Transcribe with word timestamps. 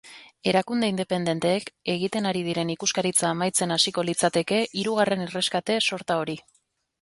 Erakunde 0.51 0.87
independenteek 0.91 1.69
egiten 1.95 2.27
ari 2.29 2.41
diren 2.47 2.71
ikuskaritza 2.75 3.27
amaitzen 3.33 3.77
hasiko 3.77 4.05
litzateke 4.09 4.63
hirugarren 4.71 5.23
erreskate 5.27 5.77
sorta 5.91 6.19
hori. 6.25 6.39